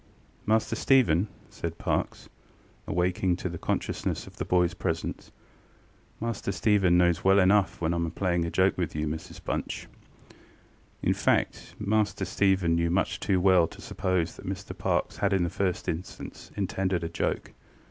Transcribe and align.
Master 0.47 0.75
Stephen? 0.75 1.27
ŌĆØ 1.27 1.53
said 1.53 1.77
Parkes, 1.77 2.27
awaking 2.87 3.35
to 3.35 3.47
the 3.47 3.59
consciousness 3.59 4.25
of 4.25 4.37
the 4.37 4.45
boyŌĆÖs 4.47 4.79
presence. 4.79 5.31
ŌĆ£Master 6.19 6.51
Stephen 6.51 6.97
knows 6.97 7.23
well 7.23 7.37
enough 7.37 7.79
when 7.79 7.91
IŌĆÖm 7.91 8.07
a 8.07 8.09
playing 8.09 8.43
a 8.45 8.49
joke 8.49 8.79
with 8.79 8.95
you, 8.95 9.05
Mrs 9.07 9.43
Bunch.ŌĆØ 9.43 10.35
In 11.03 11.13
fact, 11.13 11.75
Master 11.77 12.25
Stephen 12.25 12.73
knew 12.73 12.89
much 12.89 13.19
too 13.19 13.39
well 13.39 13.67
to 13.67 13.79
suppose 13.79 14.37
that 14.37 14.47
Mr 14.49 14.75
Parkes 14.75 15.17
had 15.17 15.33
in 15.33 15.43
the 15.43 15.51
first 15.51 15.87
instance 15.87 16.49
intended 16.57 17.03
a 17.03 17.07
joke. 17.09 17.53